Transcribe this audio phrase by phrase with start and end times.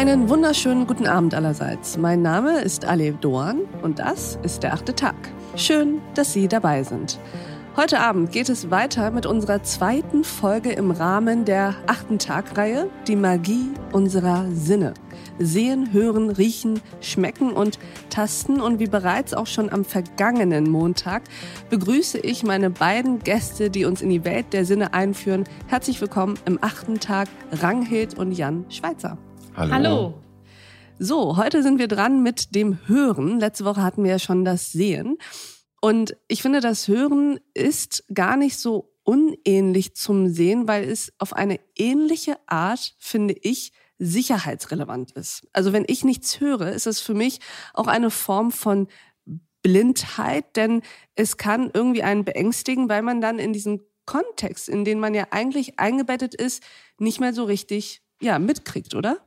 [0.00, 1.98] Einen wunderschönen guten Abend allerseits.
[1.98, 5.14] Mein Name ist Alev Doan und das ist der achte Tag.
[5.56, 7.18] Schön, dass Sie dabei sind.
[7.76, 13.14] Heute Abend geht es weiter mit unserer zweiten Folge im Rahmen der achten Tagreihe, die
[13.14, 14.94] Magie unserer Sinne.
[15.38, 18.58] Sehen, hören, riechen, schmecken und tasten.
[18.58, 21.24] Und wie bereits auch schon am vergangenen Montag
[21.68, 25.44] begrüße ich meine beiden Gäste, die uns in die Welt der Sinne einführen.
[25.66, 29.18] Herzlich willkommen im achten Tag Ranghild und Jan Schweizer.
[29.60, 29.72] Hallo.
[29.74, 30.14] Hallo.
[30.98, 33.40] So, heute sind wir dran mit dem Hören.
[33.40, 35.18] Letzte Woche hatten wir ja schon das Sehen.
[35.82, 41.34] Und ich finde, das Hören ist gar nicht so unähnlich zum Sehen, weil es auf
[41.34, 45.46] eine ähnliche Art, finde ich, sicherheitsrelevant ist.
[45.52, 47.40] Also wenn ich nichts höre, ist es für mich
[47.74, 48.88] auch eine Form von
[49.60, 50.80] Blindheit, denn
[51.16, 55.26] es kann irgendwie einen beängstigen, weil man dann in diesem Kontext, in den man ja
[55.32, 56.62] eigentlich eingebettet ist,
[56.98, 59.18] nicht mehr so richtig ja, mitkriegt, oder?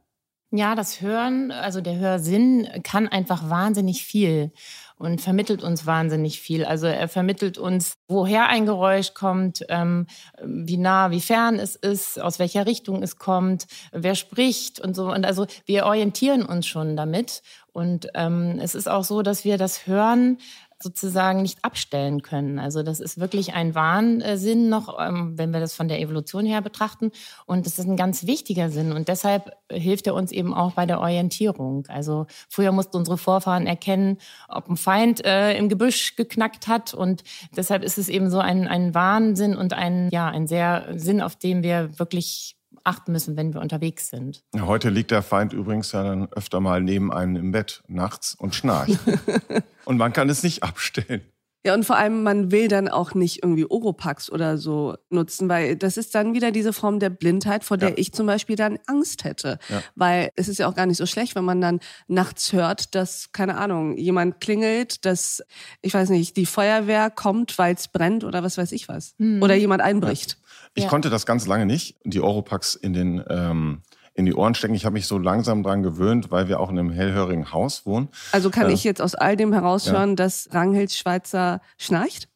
[0.56, 4.52] Ja, das Hören, also der Hörsinn kann einfach wahnsinnig viel
[5.00, 6.64] und vermittelt uns wahnsinnig viel.
[6.64, 10.06] Also er vermittelt uns, woher ein Geräusch kommt, ähm,
[10.44, 15.12] wie nah, wie fern es ist, aus welcher Richtung es kommt, wer spricht und so.
[15.12, 17.42] Und also wir orientieren uns schon damit.
[17.72, 20.38] Und ähm, es ist auch so, dass wir das Hören
[20.84, 22.60] sozusagen nicht abstellen können.
[22.60, 26.62] Also das ist wirklich ein Wahnsinn noch, ähm, wenn wir das von der Evolution her
[26.62, 27.12] betrachten.
[27.46, 28.92] Und das ist ein ganz wichtiger Sinn.
[28.92, 31.88] Und deshalb hilft er uns eben auch bei der Orientierung.
[31.88, 34.18] Also früher mussten unsere Vorfahren erkennen,
[34.48, 36.94] ob ein Feind äh, im Gebüsch geknackt hat.
[36.94, 37.24] Und
[37.56, 41.36] deshalb ist es eben so ein, ein Wahnsinn und ein, ja, ein sehr Sinn, auf
[41.36, 44.44] den wir wirklich achten müssen, wenn wir unterwegs sind.
[44.60, 48.56] Heute liegt der Feind übrigens ja dann öfter mal neben einem im Bett nachts und
[48.56, 49.00] schnarcht.
[49.86, 51.22] und man kann es nicht abstellen.
[51.66, 55.78] Ja, und vor allem, man will dann auch nicht irgendwie Oropax oder so nutzen, weil
[55.78, 57.96] das ist dann wieder diese Form der Blindheit, vor der ja.
[57.98, 59.60] ich zum Beispiel dann Angst hätte.
[59.70, 59.82] Ja.
[59.96, 63.32] Weil es ist ja auch gar nicht so schlecht, wenn man dann nachts hört, dass,
[63.32, 65.42] keine Ahnung, jemand klingelt, dass,
[65.82, 69.16] ich weiß nicht, die Feuerwehr kommt, weil es brennt oder was weiß ich was.
[69.18, 69.42] Mhm.
[69.42, 70.38] Oder jemand einbricht.
[70.76, 70.90] Ich ja.
[70.90, 73.82] konnte das ganz lange nicht, die Oropax in den ähm,
[74.14, 74.76] in die Ohren stecken.
[74.76, 78.10] Ich habe mich so langsam dran gewöhnt, weil wir auch in einem hellhörigen Haus wohnen.
[78.32, 80.16] Also kann äh, ich jetzt aus all dem heraushören, ja.
[80.16, 82.30] dass Ranghild Schweizer schnarcht?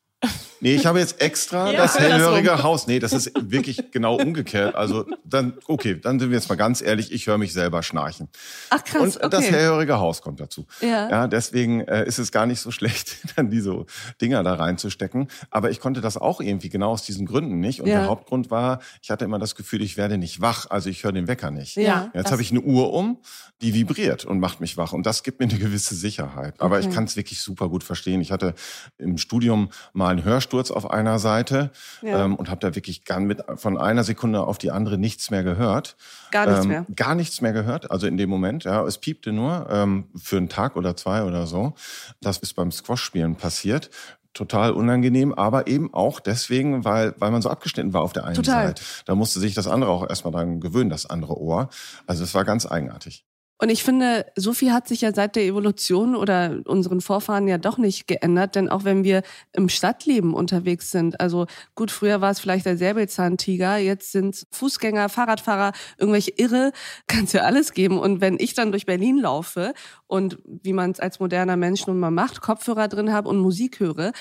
[0.59, 2.87] Nee, ich habe jetzt extra ja, das hellhörige Haus.
[2.87, 4.75] Nee, das ist wirklich genau umgekehrt.
[4.75, 8.27] Also dann, okay, dann sind wir jetzt mal ganz ehrlich, ich höre mich selber schnarchen.
[8.69, 9.29] Ach krass, Und okay.
[9.29, 10.65] das hellhörige Haus kommt dazu.
[10.81, 11.09] Ja.
[11.09, 13.85] ja deswegen äh, ist es gar nicht so schlecht, dann diese
[14.19, 15.27] Dinger da reinzustecken.
[15.51, 17.81] Aber ich konnte das auch irgendwie genau aus diesen Gründen nicht.
[17.81, 17.99] Und ja.
[17.99, 20.69] der Hauptgrund war, ich hatte immer das Gefühl, ich werde nicht wach.
[20.69, 21.75] Also ich höre den Wecker nicht.
[21.75, 22.11] Ja.
[22.15, 23.19] Jetzt habe ich eine Uhr um,
[23.61, 24.93] die vibriert und macht mich wach.
[24.93, 26.59] Und das gibt mir eine gewisse Sicherheit.
[26.59, 26.87] Aber okay.
[26.87, 28.21] ich kann es wirklich super gut verstehen.
[28.21, 28.55] Ich hatte
[28.97, 32.25] im Studium mal einen Hörstuhl Hörsturz auf einer Seite ja.
[32.25, 35.95] ähm, und habe da wirklich mit, von einer Sekunde auf die andere nichts mehr gehört.
[36.31, 36.85] Gar nichts ähm, mehr.
[36.95, 38.63] Gar nichts mehr gehört, also in dem Moment.
[38.63, 41.73] Ja, es piepte nur ähm, für einen Tag oder zwei oder so.
[42.21, 43.89] Das ist beim Squash-Spielen passiert
[44.33, 48.35] total unangenehm, aber eben auch deswegen, weil, weil man so abgeschnitten war auf der einen
[48.35, 48.67] total.
[48.67, 48.83] Seite.
[49.05, 51.69] Da musste sich das andere auch erstmal dran gewöhnen, das andere Ohr.
[52.05, 53.25] Also es war ganz eigenartig.
[53.59, 57.57] Und ich finde, so viel hat sich ja seit der Evolution oder unseren Vorfahren ja
[57.57, 62.29] doch nicht geändert, denn auch wenn wir im Stadtleben unterwegs sind, also gut, früher war
[62.29, 66.71] es vielleicht der Säbelzahntiger, jetzt sind Fußgänger, Fahrradfahrer, irgendwelche Irre,
[67.07, 67.97] kann es ja alles geben.
[67.97, 69.73] Und wenn ich dann durch Berlin laufe
[70.05, 73.79] und wie man es als moderner Mensch nun mal macht, Kopfhörer drin habe und Musik
[73.79, 74.11] höre,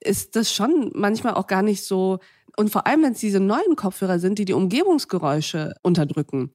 [0.00, 2.20] ist das schon manchmal auch gar nicht so
[2.56, 6.54] und vor allem, wenn es diese neuen Kopfhörer sind, die die Umgebungsgeräusche unterdrücken.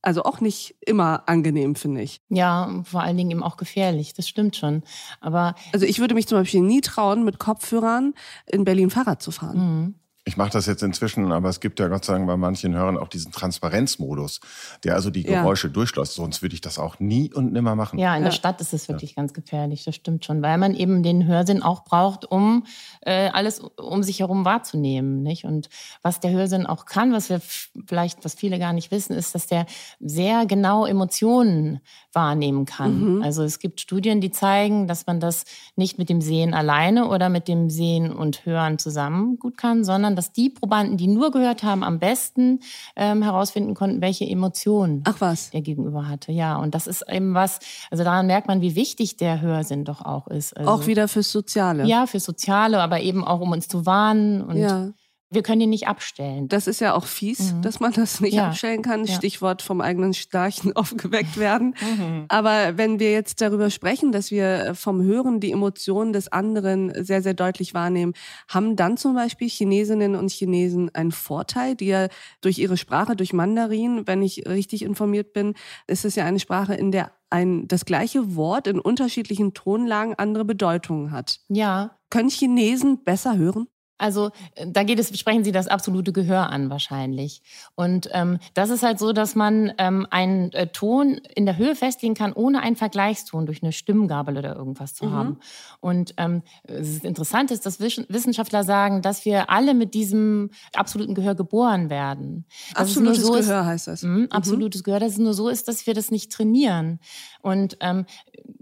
[0.00, 2.20] Also auch nicht immer angenehm, finde ich.
[2.28, 4.82] Ja, vor allen Dingen eben auch gefährlich, das stimmt schon.
[5.20, 8.14] Aber also ich würde mich zum Beispiel nie trauen, mit Kopfhörern
[8.46, 9.58] in Berlin Fahrrad zu fahren.
[9.58, 9.94] Mhm.
[10.28, 12.98] Ich mache das jetzt inzwischen, aber es gibt ja Gott sei Dank bei manchen Hörern
[12.98, 14.40] auch diesen Transparenzmodus,
[14.84, 15.72] der also die Geräusche ja.
[15.72, 16.14] durchschloss.
[16.14, 17.98] Sonst würde ich das auch nie und nimmer machen.
[17.98, 19.22] Ja, in der Stadt ist es wirklich ja.
[19.22, 22.66] ganz gefährlich, das stimmt schon, weil man eben den Hörsinn auch braucht, um
[23.00, 25.22] äh, alles um sich herum wahrzunehmen.
[25.22, 25.46] Nicht?
[25.46, 25.70] Und
[26.02, 29.46] was der Hörsinn auch kann, was wir vielleicht, was viele gar nicht wissen, ist, dass
[29.46, 29.64] der
[29.98, 31.80] sehr genau Emotionen
[32.12, 33.16] wahrnehmen kann.
[33.16, 33.22] Mhm.
[33.22, 37.30] Also es gibt Studien, die zeigen, dass man das nicht mit dem Sehen alleine oder
[37.30, 41.62] mit dem Sehen und Hören zusammen gut kann, sondern dass die Probanden, die nur gehört
[41.62, 42.60] haben, am besten
[42.96, 45.50] ähm, herausfinden konnten, welche Emotionen Ach was.
[45.50, 46.32] der Gegenüber hatte.
[46.32, 47.60] Ja, und das ist eben was,
[47.90, 50.56] also daran merkt man, wie wichtig der Hörsinn doch auch ist.
[50.56, 51.86] Also, auch wieder fürs Soziale.
[51.86, 54.90] Ja, fürs Soziale, aber eben auch, um uns zu warnen und ja.
[55.30, 56.48] Wir können ihn nicht abstellen.
[56.48, 57.62] Das ist ja auch fies, mhm.
[57.62, 58.48] dass man das nicht ja.
[58.48, 59.04] abstellen kann.
[59.04, 59.14] Ja.
[59.14, 61.74] Stichwort vom eigenen Starchen aufgeweckt werden.
[61.80, 62.24] Mhm.
[62.28, 67.22] Aber wenn wir jetzt darüber sprechen, dass wir vom Hören die Emotionen des anderen sehr,
[67.22, 68.14] sehr deutlich wahrnehmen,
[68.48, 72.08] haben dann zum Beispiel Chinesinnen und Chinesen einen Vorteil, die ja
[72.40, 75.54] durch ihre Sprache, durch Mandarin, wenn ich richtig informiert bin,
[75.86, 80.46] ist es ja eine Sprache, in der ein, das gleiche Wort in unterschiedlichen Tonlagen andere
[80.46, 81.40] Bedeutungen hat.
[81.48, 81.98] Ja.
[82.10, 83.68] Können Chinesen besser hören?
[83.98, 87.42] Also äh, da geht es, sprechen Sie das absolute Gehör an wahrscheinlich.
[87.74, 91.74] Und ähm, das ist halt so, dass man ähm, einen äh, Ton in der Höhe
[91.74, 95.12] festlegen kann, ohne einen Vergleichston durch eine Stimmgabel oder irgendwas zu mhm.
[95.12, 95.38] haben.
[95.80, 101.14] Und ähm, es ist interessant ist, dass Wissenschaftler sagen, dass wir alle mit diesem absoluten
[101.14, 102.44] Gehör geboren werden.
[102.72, 104.02] Dass absolutes so Gehör ist, heißt das.
[104.02, 104.26] Mh, mhm.
[104.30, 107.00] absolutes Gehör, dass es nur so ist, dass wir das nicht trainieren.
[107.48, 108.04] Und ähm,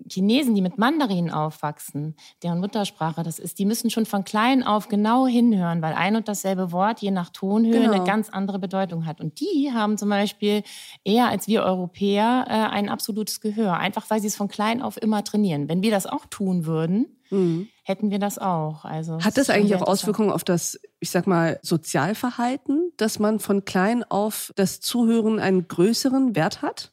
[0.08, 4.88] Chinesen, die mit Mandarin aufwachsen, deren Muttersprache das ist, die müssen schon von klein auf
[4.88, 7.92] genau hinhören, weil ein und dasselbe Wort je nach Tonhöhe genau.
[7.92, 9.20] eine ganz andere Bedeutung hat.
[9.20, 10.62] Und die haben zum Beispiel
[11.04, 15.00] eher als wir Europäer äh, ein absolutes Gehör, einfach weil sie es von klein auf
[15.00, 15.68] immer trainieren.
[15.68, 17.68] Wenn wir das auch tun würden, mhm.
[17.82, 18.84] hätten wir das auch.
[18.84, 23.64] Also hat das eigentlich auch Auswirkungen auf das, ich sag mal, Sozialverhalten, dass man von
[23.64, 26.92] klein auf das Zuhören einen größeren Wert hat?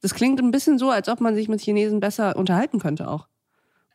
[0.00, 3.28] Das klingt ein bisschen so, als ob man sich mit Chinesen besser unterhalten könnte auch.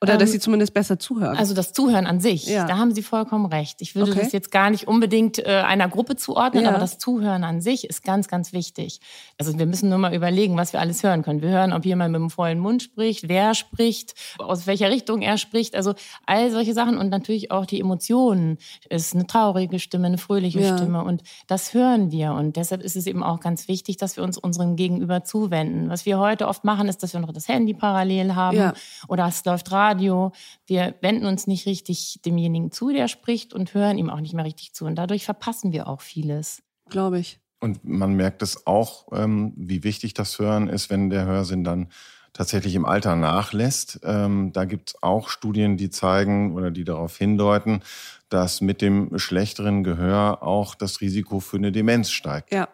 [0.04, 1.38] Oder dass ähm, sie zumindest besser zuhören.
[1.38, 2.66] Also das Zuhören an sich, ja.
[2.66, 3.82] da haben Sie vollkommen recht.
[3.82, 4.20] Ich würde okay.
[4.22, 6.72] das jetzt gar nicht unbedingt äh, einer Gruppe zuordnen, ja.
[6.72, 9.00] aber das Zuhören an sich ist ganz, ganz wichtig.
[9.40, 11.42] Also wir müssen nur mal überlegen, was wir alles hören können.
[11.42, 15.38] Wir hören, ob jemand mit einem vollen Mund spricht, wer spricht, aus welcher Richtung er
[15.38, 15.74] spricht.
[15.74, 15.94] Also
[16.26, 18.58] all solche Sachen und natürlich auch die Emotionen.
[18.90, 20.78] Ist eine traurige Stimme, eine fröhliche ja.
[20.78, 22.34] Stimme und das hören wir.
[22.34, 25.90] Und deshalb ist es eben auch ganz wichtig, dass wir uns unserem Gegenüber zuwenden.
[25.90, 28.74] Was wir heute oft machen, ist, dass wir noch das Handy parallel haben
[29.08, 30.32] oder es läuft Radio Radio.
[30.66, 34.46] Wir wenden uns nicht richtig demjenigen zu, der spricht und hören ihm auch nicht mehr
[34.46, 34.86] richtig zu.
[34.86, 36.64] Und dadurch verpassen wir auch vieles.
[36.90, 37.40] Glaube ich.
[37.60, 41.90] Und man merkt es auch, ähm, wie wichtig das Hören ist, wenn der Hörsinn dann
[42.34, 44.00] tatsächlich im Alter nachlässt.
[44.04, 47.84] Ähm, da gibt es auch Studien, die zeigen oder die darauf hindeuten,
[48.30, 52.52] dass mit dem schlechteren Gehör auch das Risiko für eine Demenz steigt.
[52.52, 52.68] Ja.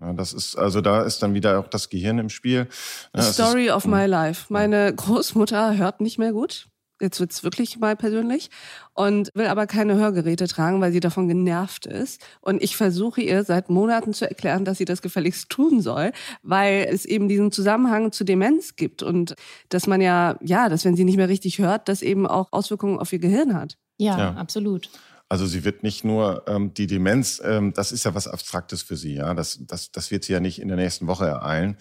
[0.00, 2.68] Ja, das ist, also da ist dann wieder auch das Gehirn im Spiel.
[3.14, 4.46] Ja, Story ist, of my life.
[4.52, 6.66] Meine Großmutter hört nicht mehr gut.
[7.00, 8.50] Jetzt wird's wirklich mal persönlich
[8.94, 12.22] und will aber keine Hörgeräte tragen, weil sie davon genervt ist.
[12.40, 16.12] Und ich versuche ihr seit Monaten zu erklären, dass sie das gefälligst tun soll,
[16.42, 19.34] weil es eben diesen Zusammenhang zu Demenz gibt und
[19.70, 23.00] dass man ja, ja, dass wenn sie nicht mehr richtig hört, das eben auch Auswirkungen
[23.00, 23.76] auf ihr Gehirn hat.
[23.98, 24.34] Ja, ja.
[24.34, 24.88] absolut.
[25.34, 28.96] Also sie wird nicht nur ähm, die Demenz, ähm, das ist ja was Abstraktes für
[28.96, 29.34] sie, ja.
[29.34, 31.76] Das, das, das wird sie ja nicht in der nächsten Woche ereilen.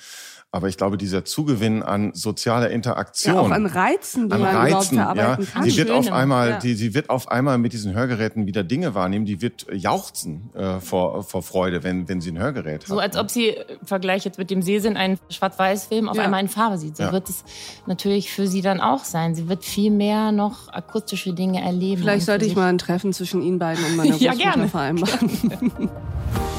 [0.55, 4.55] Aber ich glaube, dieser Zugewinn an sozialer Interaktion, ja, auch an Reizen, die an man
[4.55, 5.63] Reizen, verarbeiten ja, kann.
[5.63, 6.59] Sie wird auf einmal, ja.
[6.59, 9.25] die, sie wird auf einmal mit diesen Hörgeräten wieder Dinge wahrnehmen.
[9.25, 12.87] Die wird jauchzen äh, vor, vor Freude, wenn, wenn sie ein Hörgerät hat.
[12.87, 16.23] So als ob sie im äh, Vergleich jetzt mit dem Sehsinn einen Schwarz-Weiß-Film auf ja.
[16.25, 16.97] einmal in Farbe sieht.
[16.97, 17.43] So wird es
[17.87, 19.33] natürlich für sie dann auch sein.
[19.33, 22.03] Sie wird viel mehr noch akustische Dinge erleben.
[22.03, 24.67] Vielleicht sollte ich mal ein Treffen zwischen Ihnen beiden und meiner Großmutter ja, gerne.
[24.67, 25.29] vereinbaren.
[25.29, 25.49] fies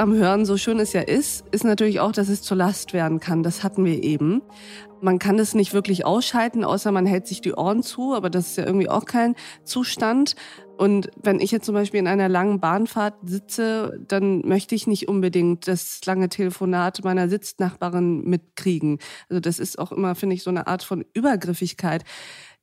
[0.00, 3.20] am Hören, so schön es ja ist, ist natürlich auch, dass es zur Last werden
[3.20, 3.42] kann.
[3.42, 4.40] Das hatten wir eben.
[5.02, 8.48] Man kann es nicht wirklich ausschalten, außer man hält sich die Ohren zu, aber das
[8.48, 10.36] ist ja irgendwie auch kein Zustand.
[10.76, 15.08] Und wenn ich jetzt zum Beispiel in einer langen Bahnfahrt sitze, dann möchte ich nicht
[15.08, 18.98] unbedingt das lange Telefonat meiner Sitznachbarin mitkriegen.
[19.28, 22.04] Also das ist auch immer, finde ich, so eine Art von Übergriffigkeit.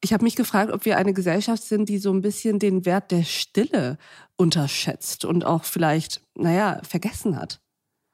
[0.04, 3.12] Ich habe mich gefragt, ob wir eine Gesellschaft sind, die so ein bisschen den Wert
[3.12, 3.98] der Stille
[4.36, 7.60] unterschätzt und auch vielleicht, naja, vergessen hat.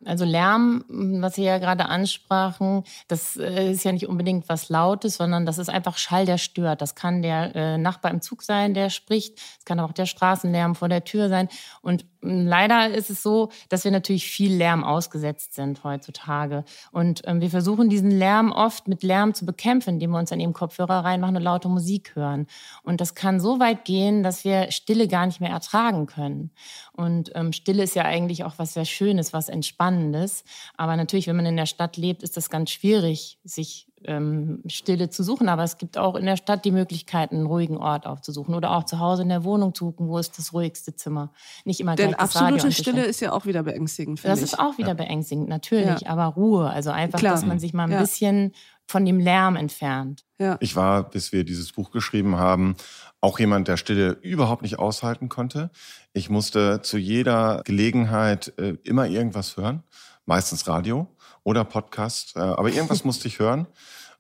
[0.06, 5.16] Also Lärm, was Sie ja gerade ansprachen, das äh, ist ja nicht unbedingt was Lautes,
[5.16, 6.82] sondern das ist einfach Schall, der stört.
[6.82, 9.40] Das kann der äh, Nachbar im Zug sein, der spricht.
[9.60, 11.50] Es kann auch der Straßenlärm vor der Tür sein.
[11.82, 16.64] Und leider ist es so, dass wir natürlich viel Lärm ausgesetzt sind heutzutage.
[16.92, 20.40] Und ähm, wir versuchen diesen Lärm oft mit Lärm zu bekämpfen, indem wir uns dann
[20.40, 22.48] eben Kopfhörer reinmachen und laute Musik hören.
[22.84, 26.52] Und das kann so weit gehen, dass wir Stille gar nicht mehr ertragen können.
[26.94, 30.44] Und ähm, Stille ist ja eigentlich auch was sehr Schönes, was Entspannendes.
[30.78, 35.10] Aber natürlich, wenn man in der Stadt lebt, ist das ganz schwierig, sich ähm, Stille
[35.10, 35.50] zu suchen.
[35.50, 38.84] Aber es gibt auch in der Stadt die Möglichkeit, einen ruhigen Ort aufzusuchen oder auch
[38.86, 41.32] zu Hause in der Wohnung zu gucken, wo ist das ruhigste Zimmer.
[41.66, 44.24] Nicht immer Denn gleich das absolute Radio Stille ist ja auch wieder beängstigend.
[44.24, 44.46] Das ich.
[44.46, 46.02] ist auch wieder beängstigend, natürlich.
[46.02, 46.10] Ja.
[46.10, 47.34] Aber Ruhe, also einfach, Klar.
[47.34, 48.00] dass man sich mal ein Ja.
[48.00, 48.54] bisschen
[48.86, 50.26] von dem Lärm entfernt.
[50.40, 50.58] Ja.
[50.60, 52.76] Ich war, bis wir dieses Buch geschrieben haben,
[53.22, 55.72] auch jemand, der Stille überhaupt nicht aushalten konnte.
[56.12, 59.84] Ich musste zu jeder Gelegenheit äh, immer irgendwas hören,
[60.26, 61.08] meistens Radio
[61.44, 63.68] oder Podcast, äh, aber irgendwas musste ich hören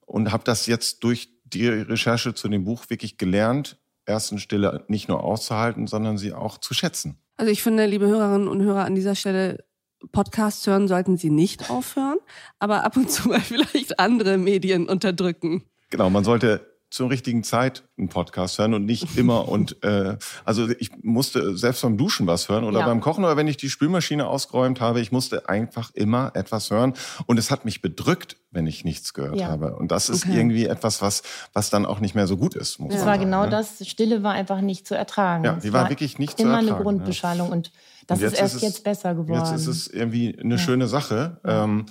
[0.05, 5.07] und habe das jetzt durch die Recherche zu dem Buch wirklich gelernt, erstens Stille nicht
[5.07, 7.17] nur auszuhalten, sondern sie auch zu schätzen.
[7.37, 9.63] Also ich finde, liebe Hörerinnen und Hörer, an dieser Stelle
[10.11, 12.17] Podcasts hören sollten Sie nicht aufhören,
[12.59, 15.63] aber ab und zu mal vielleicht andere Medien unterdrücken.
[15.89, 20.69] Genau, man sollte zur richtigen Zeit einen Podcast hören und nicht immer und äh, also
[20.69, 22.85] ich musste selbst beim Duschen was hören oder Ja.
[22.85, 26.93] beim Kochen oder wenn ich die Spülmaschine ausgeräumt habe, ich musste einfach immer etwas hören
[27.25, 29.47] und es hat mich bedrückt, wenn ich nichts gehört Ja.
[29.47, 30.37] habe und das ist Okay.
[30.37, 32.77] irgendwie etwas, was was dann auch nicht mehr so gut ist.
[32.79, 33.49] Muss Das war sagen, genau ne?
[33.49, 33.87] das.
[33.87, 35.43] Stille war einfach nicht zu ertragen.
[35.45, 37.71] Ja, Es die war wirklich nicht zu immer ertragen, eine Grundbeschallung und
[38.05, 39.39] das Und ist erst jetzt besser geworden.
[39.39, 41.87] Jetzt ist es irgendwie eine schöne Sache, ähm,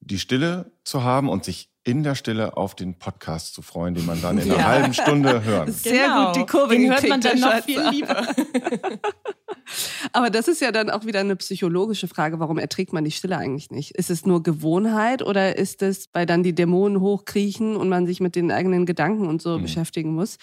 [0.00, 4.06] die Stille zu haben und sich in der Stille auf den Podcast zu freuen, den
[4.06, 4.66] man dann in einer Ja.
[4.66, 5.70] halben Stunde hören.
[5.70, 6.88] Sehr gut die Kurve Genau.
[6.88, 8.26] Den hört man dann noch viel lieber.
[10.12, 12.38] Aber das ist ja dann auch wieder eine psychologische Frage.
[12.38, 13.92] Warum erträgt man die Stille eigentlich nicht?
[13.92, 18.20] Ist es nur Gewohnheit oder ist es, weil dann die Dämonen hochkriechen und man sich
[18.20, 19.62] mit den eigenen Gedanken und so Mhm.
[19.62, 20.38] beschäftigen muss?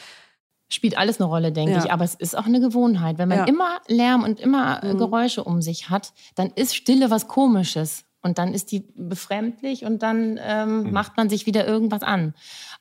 [0.70, 1.84] Spielt alles eine Rolle, denke Ja.
[1.84, 1.92] ich.
[1.92, 3.18] Aber es ist auch eine Gewohnheit.
[3.18, 3.46] Wenn man Ja.
[3.46, 4.98] immer Lärm und immer äh, Mhm.
[5.00, 8.04] Geräusche um sich hat, dann ist Stille was Komisches.
[8.24, 10.92] Und dann ist die befremdlich und dann ähm, Mhm.
[10.92, 12.34] macht man sich wieder irgendwas an.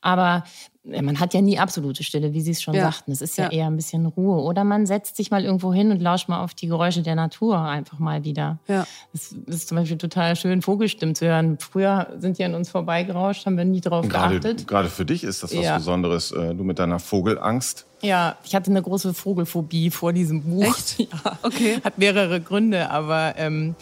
[0.02, 0.44] Aber
[0.90, 2.90] äh, man hat ja nie absolute Stille, wie Sie es schon Ja.
[2.90, 3.10] sagten.
[3.12, 3.50] Es ist ja, Ja.
[3.50, 4.42] eher ein bisschen Ruhe.
[4.42, 7.58] Oder man setzt sich mal irgendwo hin und lauscht mal auf die Geräusche der Natur
[7.58, 8.58] einfach mal wieder.
[8.68, 8.86] Ja.
[9.14, 11.58] Es ist zum Beispiel total schön, Vogelstimmen zu hören.
[11.58, 14.66] Früher sind die an uns vorbeigerauscht, haben wir nie drauf gerade, geachtet.
[14.66, 15.76] gerade für dich ist das was Ja.
[15.78, 17.86] Besonderes, äh, du mit deiner Vogelangst.
[18.02, 20.64] Ja, ich hatte eine große Vogelphobie vor diesem Buch.
[20.64, 20.98] Echt?
[21.24, 21.38] Ja.
[21.42, 21.78] Okay.
[21.84, 23.74] Hat mehrere Gründe, aber ähm,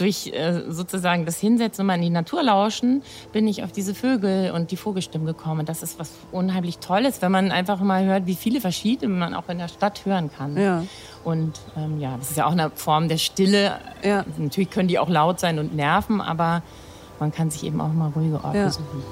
[0.00, 3.94] durch äh, sozusagen das Hinsetzen und mal in die Natur lauschen, bin ich auf diese
[3.94, 5.66] Vögel und die Vogelstimmen gekommen.
[5.66, 9.48] Das ist was unheimlich Tolles, wenn man einfach mal hört, wie viele verschiedene man auch
[9.48, 10.56] in der Stadt hören kann.
[10.56, 10.84] Ja.
[11.24, 13.78] Und ähm, ja, das ist ja auch eine Form der Stille.
[14.02, 14.24] Ja.
[14.38, 16.62] Natürlich können die auch laut sein und nerven, aber
[17.18, 18.70] man kann sich eben auch mal ruhige Orte Ja.
[18.70, 19.02] suchen.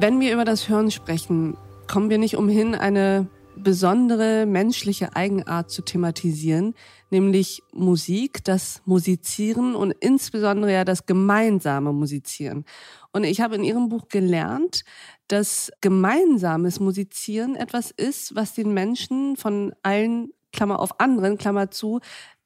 [0.00, 1.56] Wenn wir über das Hören sprechen,
[1.88, 3.26] kommen wir nicht umhin, eine
[3.56, 6.74] besondere menschliche Eigenart zu thematisieren,
[7.10, 12.64] nämlich Musik, das Musizieren und insbesondere ja das gemeinsame Musizieren.
[13.12, 14.84] Und ich habe in Ihrem Buch gelernt,
[15.26, 21.98] dass gemeinsames Musizieren etwas ist, was den Menschen von allen, Klammer auf anderen, Klammer zu,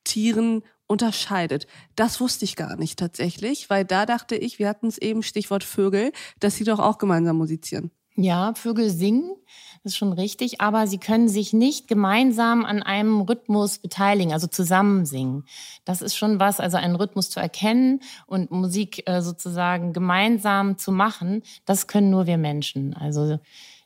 [0.05, 1.67] Tieren unterscheidet.
[1.97, 5.65] Das wusste ich gar nicht tatsächlich, weil da dachte ich, wir hatten es eben, Stichwort
[5.65, 7.91] Vögel, dass sie doch auch gemeinsam musizieren.
[8.15, 9.35] Ja, Vögel singen,
[9.83, 14.47] das ist schon richtig, aber sie können sich nicht gemeinsam an einem Rhythmus beteiligen, also
[14.47, 15.45] zusammen singen.
[15.87, 20.93] Das ist schon was, also einen Rhythmus zu erkennen und Musik äh, sozusagen gemeinsam zu
[20.93, 22.93] machen, das können nur wir Menschen.
[22.93, 23.39] Also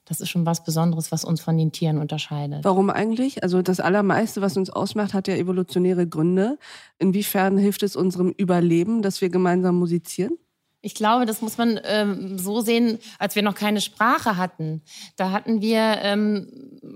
[0.07, 2.65] das ist schon was Besonderes, was uns von den Tieren unterscheidet.
[2.65, 3.43] Warum eigentlich?
[3.43, 6.59] Also das Allermeiste, was uns ausmacht, hat ja evolutionäre Gründe.
[6.99, 10.39] Inwiefern hilft es unserem Überleben, dass wir gemeinsam musizieren?
[10.87, 14.83] Ich glaube, das muss man ähm, so sehen, als wir noch keine Sprache hatten.
[15.17, 16.47] Da hatten wir, ähm,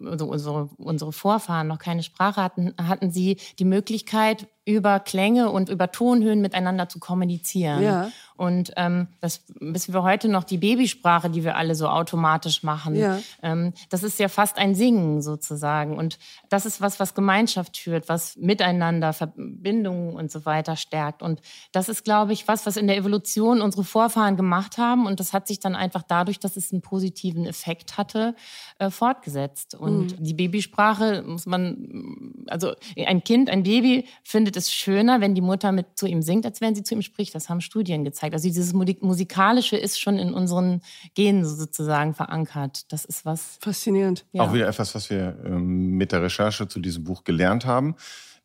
[0.05, 5.69] also unsere, unsere Vorfahren noch keine Sprache hatten, hatten sie die Möglichkeit, über Klänge und
[5.69, 7.83] über Tonhöhen miteinander zu kommunizieren.
[7.83, 8.11] Ja.
[8.37, 12.95] Und ähm, das wissen wir heute noch, die Babysprache, die wir alle so automatisch machen,
[12.95, 13.19] Ja.
[13.43, 15.97] ähm, das ist ja fast ein Singen sozusagen.
[15.99, 16.19] Und
[16.51, 21.23] das ist was, was Gemeinschaft führt, was Miteinander, Verbindungen und so weiter stärkt.
[21.23, 21.41] Und
[21.73, 25.07] das ist, glaube ich, was, was in der Evolution unsere Vorfahren gemacht haben.
[25.07, 28.35] Und das hat sich dann einfach dadurch, dass es einen positiven Effekt hatte,
[28.79, 29.75] äh, fortgesetzt.
[29.75, 35.35] Und die Babysprache muss man, also ein Kind, ein Baby findet findet es schöner, wenn
[35.35, 37.35] die Mutter mit zu ihm singt, als wenn sie zu ihm spricht.
[37.35, 38.35] Das haben Studien gezeigt.
[38.35, 40.81] Also dieses Musikalische ist schon in unseren
[41.15, 42.91] Genen sozusagen verankert.
[42.93, 43.59] Das ist was.
[43.61, 44.25] Faszinierend.
[44.33, 44.43] Ja.
[44.43, 47.95] Auch wieder etwas, was wir ähm, mit der Recherche zu diesem Buch gelernt haben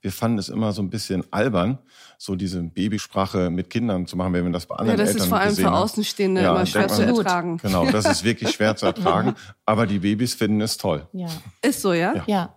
[0.05, 1.79] wir fanden es immer so ein bisschen albern,
[2.19, 5.24] so diese Babysprache mit Kindern zu machen, wenn wir das bei anderen Eltern Ja, das
[5.24, 7.57] ist vor allem für Außenstehende ja, immer schwer zu ertragen.
[7.57, 9.33] Genau, das ist wirklich schwer zu ertragen.
[9.65, 11.07] Aber die Babys finden es toll.
[11.12, 11.27] Ja.
[11.63, 12.13] Ist so, ja?
[12.13, 12.24] Ja.
[12.27, 12.55] ja.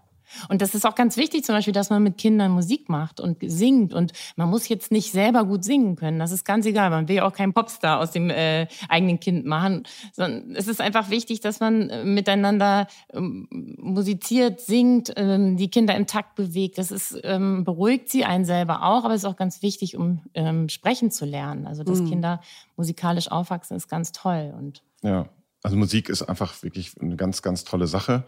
[0.48, 3.38] Und das ist auch ganz wichtig, zum Beispiel, dass man mit Kindern Musik macht und
[3.42, 3.94] singt.
[3.94, 6.18] Und man muss jetzt nicht selber gut singen können.
[6.18, 6.90] Das ist ganz egal.
[6.90, 9.84] Man will ja auch keinen Popstar aus dem äh, eigenen Kind machen.
[10.12, 15.94] Sondern es ist einfach wichtig, dass man äh, miteinander ähm, musiziert, singt, ähm, die Kinder
[15.94, 16.78] im Takt bewegt.
[16.78, 20.20] Das ist, ähm, beruhigt sie einen selber auch, aber es ist auch ganz wichtig, um
[20.34, 21.66] ähm, sprechen zu lernen.
[21.66, 22.10] Also, dass mhm.
[22.10, 22.40] Kinder
[22.76, 24.54] musikalisch aufwachsen, ist ganz toll.
[24.56, 25.26] Und ja,
[25.62, 28.24] also Musik ist einfach wirklich eine ganz, ganz tolle Sache.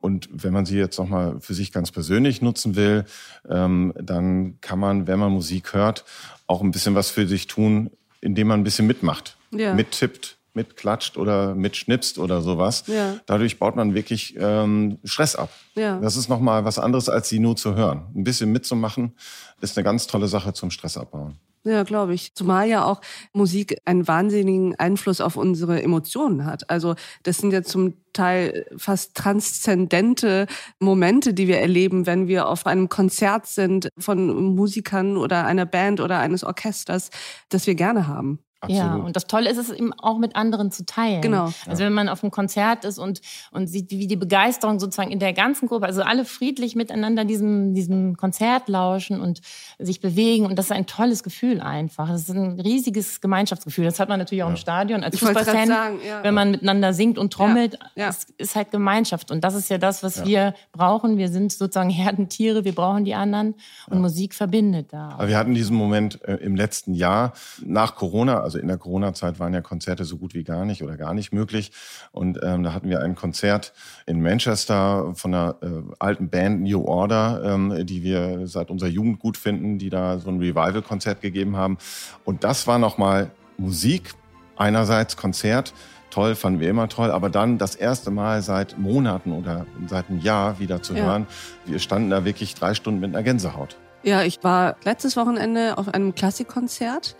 [0.00, 3.04] Und wenn man sie jetzt nochmal für sich ganz persönlich nutzen will,
[3.48, 6.04] ähm, dann kann man, wenn man Musik hört,
[6.46, 9.74] auch ein bisschen was für sich tun, indem man ein bisschen mitmacht, ja.
[9.74, 12.84] mittippt, mitklatscht oder mitschnipst oder sowas.
[12.86, 13.16] Ja.
[13.26, 15.50] Dadurch baut man wirklich ähm, Stress ab.
[15.74, 15.98] Ja.
[16.00, 18.06] Das ist nochmal was anderes, als sie nur zu hören.
[18.14, 19.14] Ein bisschen mitzumachen,
[19.60, 21.38] ist eine ganz tolle Sache zum Stressabbauen.
[21.64, 22.34] Ja, glaube ich.
[22.34, 23.00] Zumal ja auch
[23.32, 26.68] Musik einen wahnsinnigen Einfluss auf unsere Emotionen hat.
[26.68, 30.48] Also das sind ja zum Teil fast transzendente
[30.80, 36.00] Momente, die wir erleben, wenn wir auf einem Konzert sind von Musikern oder einer Band
[36.00, 37.10] oder eines Orchesters,
[37.48, 38.40] das wir gerne haben.
[38.62, 38.80] Absolut.
[38.80, 41.20] Ja, und das Tolle ist es eben auch mit anderen zu teilen.
[41.20, 41.52] Genau.
[41.66, 45.18] Also wenn man auf einem Konzert ist und, und sieht, wie die Begeisterung sozusagen in
[45.18, 49.40] der ganzen Gruppe, also alle friedlich miteinander diesem, diesem Konzert lauschen und
[49.80, 50.46] sich bewegen.
[50.46, 52.08] Und das ist ein tolles Gefühl einfach.
[52.08, 53.84] Das ist ein riesiges Gemeinschaftsgefühl.
[53.84, 54.52] Das hat man natürlich auch ja.
[54.52, 55.68] im Stadion als Fußballfan,
[56.06, 56.22] ja.
[56.22, 57.80] wenn man miteinander singt und trommelt.
[57.96, 58.10] Ja.
[58.10, 59.32] Es ist halt Gemeinschaft.
[59.32, 61.18] Und das ist ja das, was wir brauchen.
[61.18, 63.56] Wir sind sozusagen Herdentiere, wir brauchen die anderen.
[63.88, 65.10] Und Musik verbindet da.
[65.14, 68.76] Aber wir hatten diesen Moment äh, im letzten Jahr nach Corona, also also in der
[68.76, 71.72] Corona-Zeit waren ja Konzerte so gut wie gar nicht oder gar nicht möglich.
[72.10, 73.72] Und ähm, da hatten wir ein Konzert
[74.04, 75.68] in Manchester von einer äh,
[75.98, 80.28] alten Band New Order, ähm, die wir seit unserer Jugend gut finden, die da so
[80.28, 81.78] ein Revival-Konzert gegeben haben.
[82.24, 84.12] Und das war nochmal Musik,
[84.56, 85.72] einerseits Konzert,
[86.10, 90.20] toll, fanden wir immer toll, aber dann das erste Mal seit Monaten oder seit einem
[90.20, 91.04] Jahr wieder zu ja.
[91.04, 91.26] hören.
[91.64, 93.78] Wir standen da wirklich drei Stunden mit einer Gänsehaut.
[94.02, 97.16] Ja, ich war letztes Wochenende auf einem Klassikkonzert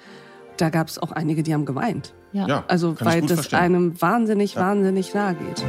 [0.57, 2.15] da gab es auch einige, die haben geweint.
[2.33, 2.47] Ja.
[2.47, 3.59] ja also weil das verstehen.
[3.59, 4.63] einem wahnsinnig, ja.
[4.63, 5.65] wahnsinnig nahe geht.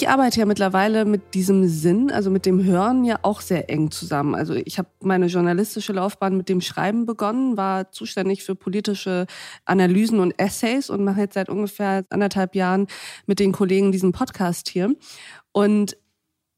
[0.00, 3.90] Ich arbeite ja mittlerweile mit diesem Sinn, also mit dem Hören ja auch sehr eng
[3.90, 4.34] zusammen.
[4.34, 9.26] Also ich habe meine journalistische Laufbahn mit dem Schreiben begonnen, war zuständig für politische
[9.66, 12.86] Analysen und Essays und mache jetzt seit ungefähr anderthalb Jahren
[13.26, 14.94] mit den Kollegen diesen Podcast hier.
[15.52, 15.98] Und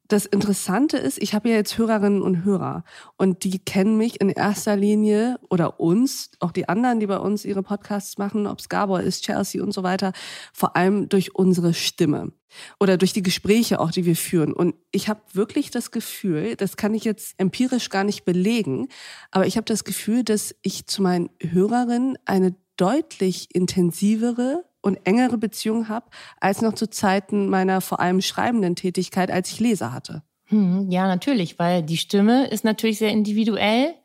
[0.07, 2.83] das Interessante ist, ich habe ja jetzt Hörerinnen und Hörer
[3.17, 7.45] und die kennen mich in erster Linie oder uns, auch die anderen, die bei uns
[7.45, 10.11] ihre Podcasts machen, ob es Gabor ist, Chelsea und so weiter,
[10.51, 12.33] vor allem durch unsere Stimme
[12.79, 14.53] oder durch die Gespräche auch, die wir führen.
[14.53, 18.89] Und ich habe wirklich das Gefühl, das kann ich jetzt empirisch gar nicht belegen,
[19.31, 25.37] aber ich habe das Gefühl, dass ich zu meinen Hörerinnen eine deutlich intensivere und engere
[25.39, 26.05] Beziehung habe,
[26.39, 30.21] als noch zu Zeiten meiner vor allem schreibenden Tätigkeit, als ich Leser hatte.
[30.45, 33.95] Hm, ja, natürlich, weil die Stimme ist natürlich sehr individuell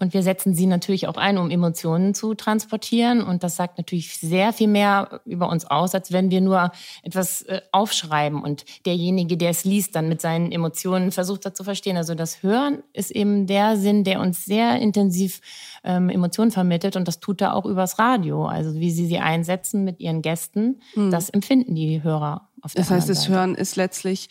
[0.00, 3.22] und wir setzen sie natürlich auch ein, um Emotionen zu transportieren.
[3.22, 7.42] Und das sagt natürlich sehr viel mehr über uns aus, als wenn wir nur etwas
[7.42, 11.98] äh, aufschreiben und derjenige, der es liest, dann mit seinen Emotionen versucht hat zu verstehen.
[11.98, 15.42] Also das Hören ist eben der Sinn, der uns sehr intensiv
[15.84, 16.96] ähm, Emotionen vermittelt.
[16.96, 18.46] Und das tut er auch übers Radio.
[18.46, 21.10] Also wie sie sie einsetzen mit ihren Gästen, hm.
[21.10, 24.28] das empfinden die Hörer auf der Das heißt, das Hören ist letztlich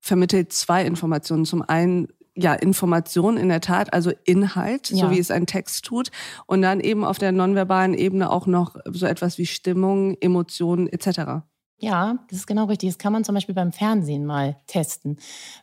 [0.00, 1.44] vermittelt zwei Informationen.
[1.44, 4.96] Zum einen ja, Information in der Tat, also Inhalt, ja.
[4.96, 6.10] so wie es ein Text tut.
[6.46, 11.42] Und dann eben auf der nonverbalen Ebene auch noch so etwas wie Stimmung, Emotionen etc.
[11.78, 12.90] Ja, das ist genau richtig.
[12.90, 15.18] Das kann man zum Beispiel beim Fernsehen mal testen.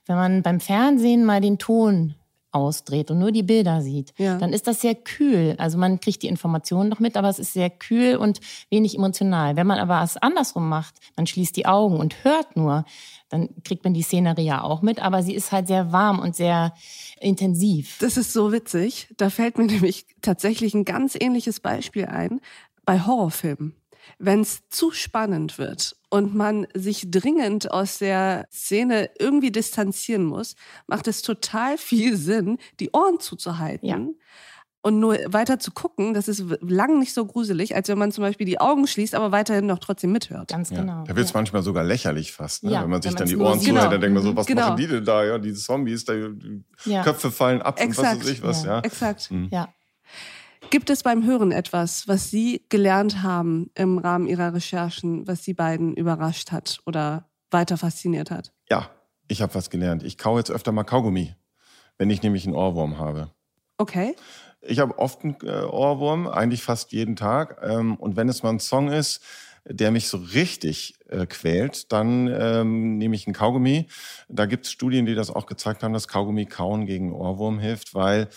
[0.06, 2.15] Wenn man beim Fernsehen mal den Ton
[2.57, 4.37] ausdreht und nur die Bilder sieht, ja.
[4.37, 5.55] dann ist das sehr kühl.
[5.57, 8.39] Also man kriegt die Informationen noch mit, aber es ist sehr kühl und
[8.69, 9.55] wenig emotional.
[9.55, 12.85] Wenn man aber es andersrum macht, man schließt die Augen und hört nur,
[13.29, 16.35] dann kriegt man die Szenerie ja auch mit, aber sie ist halt sehr warm und
[16.35, 16.73] sehr
[17.19, 17.97] intensiv.
[17.99, 19.13] Das ist so witzig.
[19.17, 22.39] Da fällt mir nämlich tatsächlich ein ganz ähnliches Beispiel ein
[22.85, 23.75] bei Horrorfilmen.
[24.19, 30.55] Wenn es zu spannend wird und man sich dringend aus der Szene irgendwie distanzieren muss,
[30.87, 33.87] macht es total viel Sinn, die Ohren zuzuhalten.
[33.87, 33.99] Ja
[34.83, 38.21] Und nur weiter zu gucken, das ist lang nicht so gruselig, als wenn man zum
[38.21, 40.49] Beispiel die Augen schließt, aber weiterhin noch trotzdem mithört.
[40.49, 40.99] Ganz genau.
[40.99, 41.03] Ja.
[41.07, 41.39] Da wird es ja.
[41.39, 42.71] manchmal sogar lächerlich fast, ne?
[42.71, 43.91] Ja, wenn man sich wenn dann die Ohren zuhält, sieht.
[43.91, 44.37] dann denkt man so, Mhm.
[44.37, 44.61] was Genau.
[44.61, 45.25] machen die denn da?
[45.25, 47.03] Ja, diese Zombies, da, die Ja.
[47.03, 48.21] Köpfe fallen ab und was Exakt.
[48.21, 48.75] weiß ich was, Ja.
[48.75, 48.79] ja.
[48.81, 49.29] Exakt.
[49.29, 49.49] Mhm.
[49.51, 49.67] Ja.
[50.69, 55.53] Gibt es beim Hören etwas, was Sie gelernt haben im Rahmen Ihrer Recherchen, was Sie
[55.53, 58.51] beiden überrascht hat oder weiter fasziniert hat?
[58.69, 58.89] Ja,
[59.30, 60.03] ich habe was gelernt.
[60.03, 61.34] Ich kau jetzt öfter mal Kaugummi,
[61.97, 63.32] wenn ich nämlich einen Ohrwurm habe.
[63.77, 64.15] Okay.
[64.60, 67.62] Ich habe oft einen äh, Ohrwurm, eigentlich fast jeden Tag.
[67.63, 69.21] Ähm, und wenn es mal ein Song ist,
[69.63, 73.88] der mich so richtig äh, quält, dann ähm, nehme ich einen Kaugummi.
[74.27, 77.93] Da gibt es Studien, die das auch gezeigt haben, dass Kaugummi kauen gegen Ohrwurm hilft,
[77.93, 78.27] weil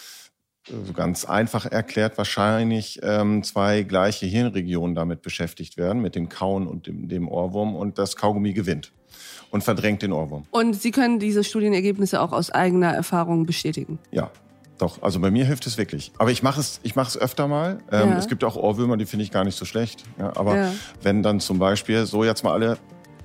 [0.69, 6.67] so ganz einfach erklärt wahrscheinlich ähm, zwei gleiche Hirnregionen damit beschäftigt werden, mit dem Kauen
[6.67, 8.93] und dem, dem Ohrwurm und das Kaugummi gewinnt
[9.51, 10.45] und verdrängt den Ohrwurm.
[10.51, 13.99] Und Sie können diese Studienergebnisse auch aus eigener Erfahrung bestätigen.
[14.11, 14.31] Ja,
[14.79, 15.03] doch.
[15.03, 16.13] Also bei mir hilft es wirklich.
[16.19, 17.79] Aber ich mache es, ich mache es öfter mal.
[17.91, 18.19] Ähm, Ja.
[18.19, 20.05] Es gibt auch Ohrwürmer, die finde ich gar nicht so schlecht.
[20.19, 20.73] Ja, aber Ja.
[21.03, 22.79] wenn dann zum Beispiel so jetzt mal alle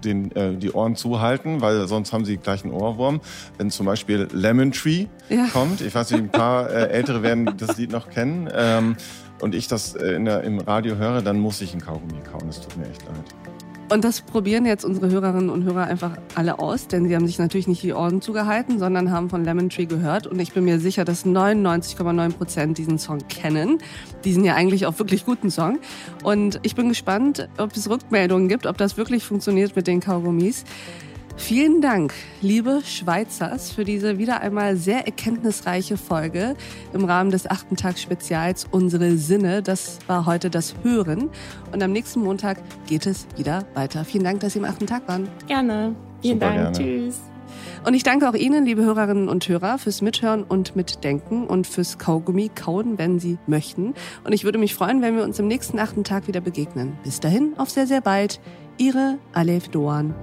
[0.06, 3.20] den, äh, die Ohren zuhalten, weil sonst haben sie gleich einen Ohrwurm.
[3.58, 5.48] Wenn zum Beispiel Lemon Tree Ja.
[5.52, 8.96] kommt, ich weiß nicht, ein paar äh, Ältere werden das Lied noch kennen, ähm,
[9.42, 12.44] und ich das äh, in der, im Radio höre, dann muss ich einen Kaugummi kauen.
[12.48, 13.55] Das tut mir echt leid.
[13.88, 17.38] Und das probieren jetzt unsere Hörerinnen und Hörer einfach alle aus, denn sie haben sich
[17.38, 20.26] natürlich nicht die Ohren zugehalten, sondern haben von Lemon Tree gehört.
[20.26, 23.78] Und ich bin mir sicher, dass 99,9 Prozent diesen Song kennen.
[24.24, 25.78] Diesen ja eigentlich auch wirklich guten Song.
[26.24, 30.66] Und ich bin gespannt, ob es Rückmeldungen gibt, ob das wirklich funktioniert mit den Kaugummis.
[31.38, 36.56] Vielen Dank, liebe Schweizers, für diese wieder einmal sehr erkenntnisreiche Folge
[36.94, 39.62] im Rahmen des achten Tags-Spezials Unsere Sinne.
[39.62, 41.30] Das war heute das Hören.
[41.72, 44.06] Und am nächsten Montag geht es wieder weiter.
[44.06, 45.28] Vielen Dank, dass Sie im achten Tag waren.
[45.46, 45.94] Gerne.
[46.22, 46.76] Vielen Super Dank.
[46.76, 46.78] gerne.
[46.78, 47.22] Tschüss.
[47.86, 52.00] Und ich danke auch Ihnen, liebe Hörerinnen und Hörer, fürs Mithören und Mitdenken und fürs
[52.00, 53.94] Kaugummi kauen, wenn Sie möchten.
[54.24, 56.98] Und ich würde mich freuen, wenn wir uns im nächsten achten Tag wieder begegnen.
[57.04, 58.40] Bis dahin, auf sehr, sehr bald.
[58.78, 60.16] Ihre Alef Doan.